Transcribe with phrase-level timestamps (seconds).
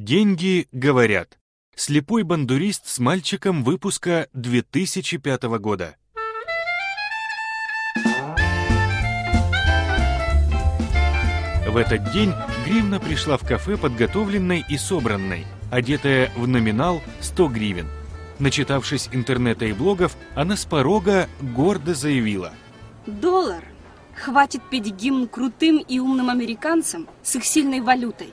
[0.00, 1.40] Деньги говорят.
[1.74, 5.96] Слепой бандурист с мальчиком выпуска 2005 года.
[11.66, 12.32] В этот день
[12.64, 17.88] Гривна пришла в кафе подготовленной и собранной, одетая в номинал 100 гривен.
[18.38, 22.52] Начитавшись интернета и блогов, она с порога гордо заявила.
[23.04, 23.64] Доллар.
[24.14, 28.32] Хватит петь гимн крутым и умным американцам с их сильной валютой.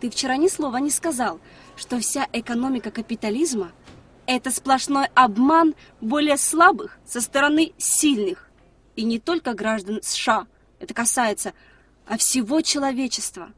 [0.00, 1.40] Ты вчера ни слова не сказал,
[1.76, 3.72] что вся экономика капитализма–
[4.26, 8.48] это сплошной обман более слабых со стороны сильных.
[8.96, 10.46] И не только граждан США.
[10.78, 11.52] Это касается
[12.06, 13.52] а всего человечества.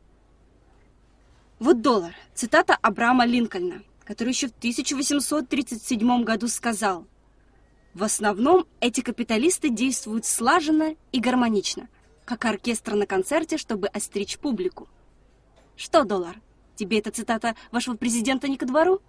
[1.59, 7.07] Вот доллар, цитата Абрама Линкольна, который еще в 1837 году сказал,
[7.95, 11.89] «В основном эти капиталисты действуют слаженно и гармонично,
[12.25, 14.89] как оркестр на концерте, чтобы остричь публику».
[15.83, 16.41] Что, доллар,
[16.77, 19.01] тебе эта цитата вашего президента не ко двору?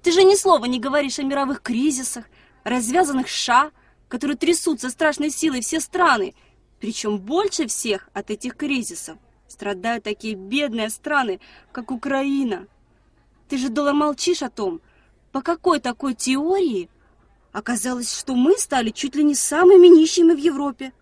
[0.00, 2.26] Ты же ни слова не говоришь о мировых кризисах,
[2.62, 3.72] развязанных ша,
[4.06, 6.36] которые трясутся страшной силой все страны,
[6.78, 11.40] причем больше всех от этих кризисов страдают такие бедные страны,
[11.72, 12.68] как Украина.
[13.48, 14.80] Ты же, Доллар, молчишь о том,
[15.32, 16.88] по какой такой теории
[17.50, 20.92] оказалось, что мы стали чуть ли не самыми нищими в Европе.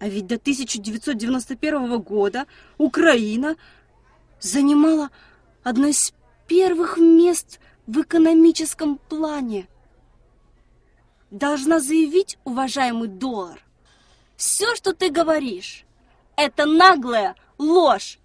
[0.00, 3.54] А ведь до 1991 года Украина
[4.42, 5.10] занимала
[5.62, 6.12] одно из
[6.46, 9.68] первых мест в экономическом плане.
[11.30, 13.64] Должна заявить, уважаемый доллар,
[14.36, 15.84] все, что ты говоришь,
[16.36, 18.18] это наглая ложь,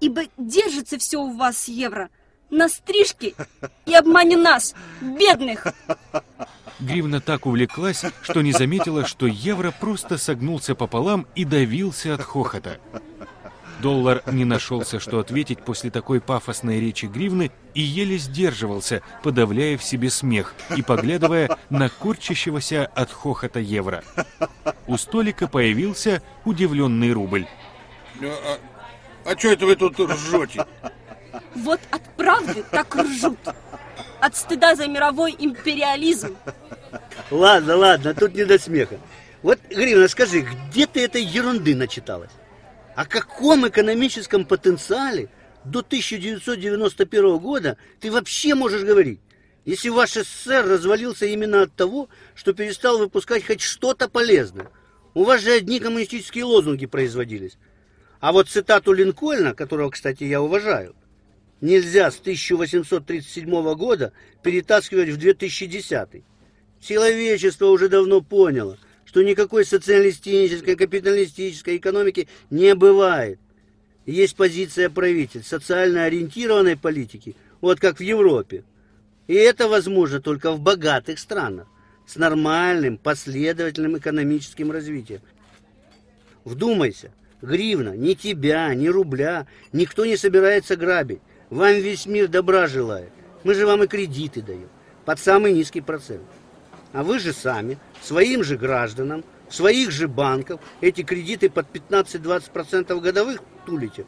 [0.00, 2.10] ибо держится все у вас евро
[2.50, 3.34] на стрижке
[3.86, 5.68] и обмане нас, бедных.
[6.80, 12.80] Гривна так увлеклась, что не заметила, что евро просто согнулся пополам и давился от хохота.
[13.80, 19.84] Доллар не нашелся, что ответить после такой пафосной речи гривны и еле сдерживался, подавляя в
[19.84, 24.04] себе смех и поглядывая на корчащегося от хохота евро.
[24.86, 27.46] У столика появился удивленный рубль.
[28.20, 28.58] А,
[29.24, 30.66] а, а что это вы тут ржете?
[31.54, 33.38] Вот от правды так ржут.
[34.20, 36.36] От стыда за мировой империализм.
[37.30, 38.98] Ладно, ладно, тут не до смеха.
[39.42, 42.30] Вот, Гривна, скажи, где ты этой ерунды начиталась?
[42.94, 45.28] О каком экономическом потенциале
[45.64, 49.20] до 1991 года ты вообще можешь говорить?
[49.64, 54.70] Если ваш СССР развалился именно от того, что перестал выпускать хоть что-то полезное.
[55.14, 57.58] У вас же одни коммунистические лозунги производились.
[58.20, 60.94] А вот цитату Линкольна, которого, кстати, я уважаю,
[61.60, 64.12] нельзя с 1837 года
[64.42, 66.24] перетаскивать в 2010.
[66.80, 68.78] Человечество уже давно поняло–
[69.10, 73.40] что никакой социалистической, капиталистической экономики не бывает.
[74.06, 78.62] Есть позиция правитель социально ориентированной политики, вот как в Европе.
[79.26, 81.66] И это возможно только в богатых странах
[82.06, 85.22] с нормальным, последовательным экономическим развитием.
[86.44, 87.10] Вдумайся,
[87.42, 91.20] гривна, ни тебя, ни рубля, никто не собирается грабить.
[91.48, 93.10] Вам весь мир добра желает.
[93.42, 94.68] Мы же вам и кредиты даем
[95.04, 96.22] под самый низкий процент.
[96.92, 103.40] А вы же сами, своим же гражданам, своих же банков эти кредиты под 15-20% годовых
[103.66, 104.04] тулите.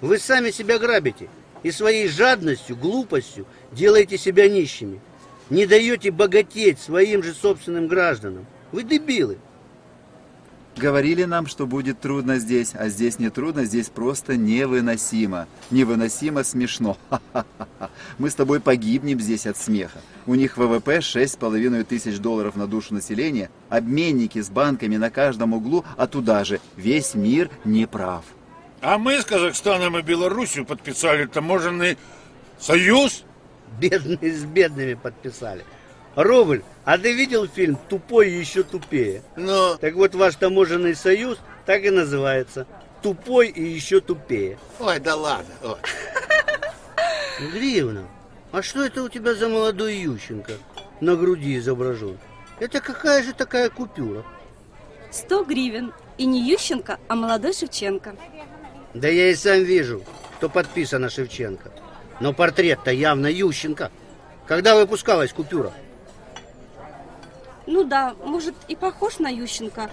[0.00, 1.28] Вы сами себя грабите
[1.62, 5.00] и своей жадностью, глупостью делаете себя нищими.
[5.48, 8.46] Не даете богатеть своим же собственным гражданам.
[8.72, 9.38] Вы дебилы.
[10.76, 15.46] Говорили нам, что будет трудно здесь, а здесь не трудно, здесь просто невыносимо.
[15.70, 16.98] Невыносимо смешно.
[18.18, 20.02] Мы с тобой погибнем здесь от смеха.
[20.26, 25.82] У них ВВП 6,5 тысяч долларов на душу населения, обменники с банками на каждом углу,
[25.96, 28.24] а туда же весь мир не прав.
[28.82, 31.96] А мы с Казахстаном и Белоруссией подписали таможенный
[32.58, 33.24] союз.
[33.80, 35.64] Бедные с бедными подписали.
[36.16, 39.22] Рубль, а ты видел фильм «Тупой и еще тупее»?
[39.36, 39.76] Ну?
[39.76, 42.66] Так вот, ваш таможенный союз так и называется.
[43.02, 44.58] «Тупой и еще тупее».
[44.80, 45.52] Ой, да ладно.
[45.62, 45.76] Ой.
[47.52, 48.08] Гривна,
[48.50, 50.54] а что это у тебя за молодой Ющенко
[51.02, 52.16] на груди изображен?
[52.60, 54.24] Это какая же такая купюра?
[55.10, 55.92] Сто гривен.
[56.16, 58.16] И не Ющенко, а молодой Шевченко.
[58.94, 60.02] Да я и сам вижу,
[60.38, 61.70] что подписано Шевченко.
[62.20, 63.90] Но портрет-то явно Ющенко.
[64.46, 65.74] Когда выпускалась купюра?
[67.66, 69.90] Ну да, может и похож на Ющенко.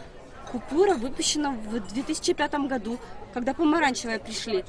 [0.52, 3.00] Купюра выпущена в 2005 году,
[3.34, 4.64] когда помаранчевая пришли.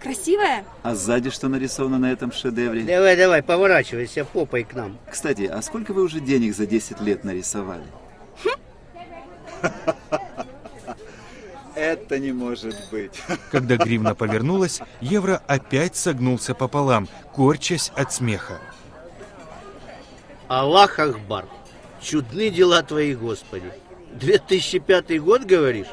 [0.00, 0.64] Красивая?
[0.82, 2.82] А сзади что нарисовано на этом шедевре?
[2.82, 4.98] Давай, давай, поворачивайся попой к нам.
[5.08, 7.84] Кстати, а сколько вы уже денег за 10 лет нарисовали?
[11.74, 13.22] Это не может быть.
[13.50, 18.58] Когда гривна повернулась, евро опять согнулся пополам, корчась от смеха.
[20.48, 21.46] Аллах Ахбар.
[22.02, 23.72] Чудны дела твои, Господи.
[24.14, 25.86] 2005 год, говоришь?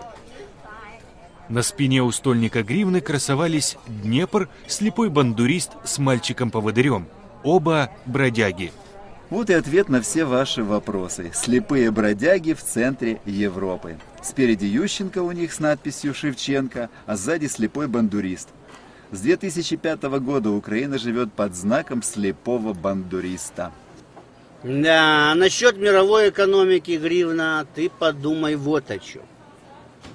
[1.50, 7.07] На спине у стольника гривны красовались Днепр, слепой бандурист с мальчиком-поводырем.
[7.44, 8.71] Оба бродяги.
[9.30, 11.31] Вот и ответ на все ваши вопросы.
[11.33, 13.98] Слепые бродяги в центре Европы.
[14.21, 18.50] Спереди Ющенко у них с надписью «Шевченко», а сзади слепой бандурист.
[19.12, 23.71] С 2005 года Украина живет под знаком слепого бандуриста.
[24.63, 29.21] Да, насчет мировой экономики, Гривна, ты подумай вот о чем.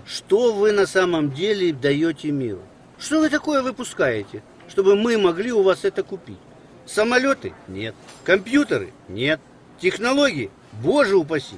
[0.05, 2.61] Что вы на самом деле даете миру?
[2.99, 6.39] Что вы такое выпускаете, чтобы мы могли у вас это купить?
[6.87, 7.55] Самолеты?
[7.69, 7.95] Нет.
[8.25, 8.93] Компьютеры?
[9.09, 9.41] Нет.
[9.81, 10.51] Технологии?
[10.83, 11.57] Боже упаси.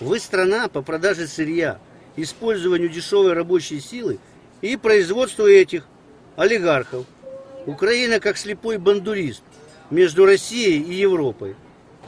[0.00, 1.78] Вы страна по продаже сырья,
[2.16, 4.18] использованию дешевой рабочей силы
[4.62, 5.84] и производству этих
[6.36, 7.04] олигархов.
[7.66, 9.42] Украина как слепой бандурист
[9.90, 11.56] между Россией и Европой.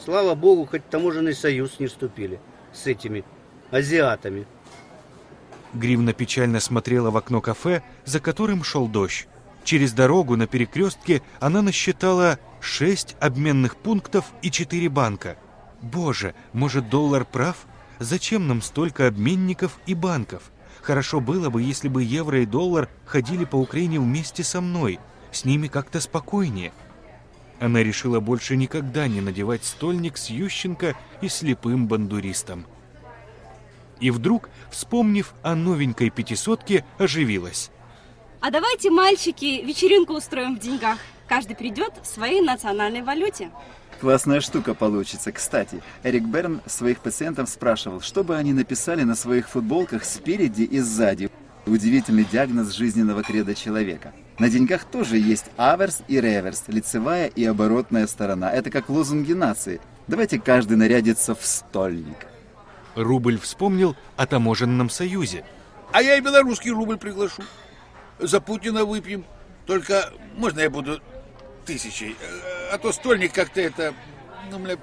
[0.03, 2.41] Слава богу, хоть таможенный союз не вступили
[2.73, 3.25] с этими
[3.71, 4.47] азиатами.
[5.73, 9.27] Гривна печально смотрела в окно кафе, за которым шел дождь.
[9.65, 15.37] Через дорогу на перекрестке она насчитала шесть обменных пунктов и четыре банка.
[15.81, 17.67] Боже, может, доллар прав?
[17.99, 20.51] Зачем нам столько обменников и банков?
[20.83, 25.01] Хорошо было бы, если бы евро и доллар ходили по Украине вместе со мной.
[25.33, 26.73] С ними как-то спокойнее.
[27.65, 32.67] Она решила больше никогда не надевать стольник с Ющенко и слепым бандуристом.
[34.01, 37.71] И вдруг, вспомнив о новенькой пятисотке, оживилась.
[38.41, 40.99] А давайте, мальчики, вечеринку устроим в деньгах.
[41.27, 43.51] Каждый придет в своей национальной валюте.
[43.99, 45.33] Классная штука получится.
[45.33, 50.81] Кстати, Эрик Берн своих пациентов спрашивал, что бы они написали на своих футболках спереди и
[50.81, 51.31] сзади.
[51.67, 54.13] Удивительный диагноз жизненного креда человека.
[54.39, 58.53] На деньгах тоже есть аверс и реверс, лицевая и оборотная сторона.
[58.53, 59.81] Это как лозунги нации.
[60.07, 62.27] Давайте каждый нарядится в стольник.
[62.95, 65.45] Рубль вспомнил о таможенном союзе.
[65.91, 67.43] А я и белорусский рубль приглашу.
[68.19, 69.25] За Путина выпьем.
[69.67, 71.01] Только можно я буду
[71.65, 72.15] тысячей?
[72.73, 73.95] А то стольник как-то это...
[74.51, 74.77] Ну, бля,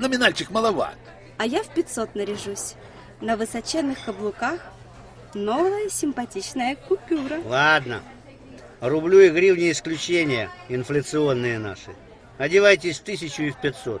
[0.00, 0.96] номинальчик маловат.
[1.38, 2.74] А я в 500 наряжусь.
[3.20, 4.60] На высоченных каблуках
[5.34, 7.40] новая симпатичная купюра.
[7.44, 8.02] Ладно.
[8.80, 11.90] Рублю и гривни исключения, инфляционные наши.
[12.38, 14.00] Одевайтесь в тысячу и в 500.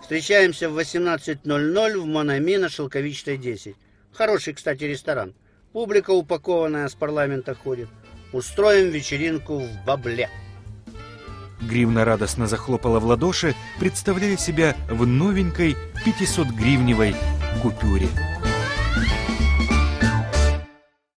[0.00, 3.76] Встречаемся в 18.00 в Монами на Шелковичной 10.
[4.12, 5.34] Хороший, кстати, ресторан.
[5.72, 7.88] Публика упакованная с парламента ходит.
[8.32, 10.30] Устроим вечеринку в бабле.
[11.60, 15.76] Гривна радостно захлопала в ладоши, представляя себя в новенькой
[16.06, 17.16] 500-гривневой
[17.62, 18.08] купюре.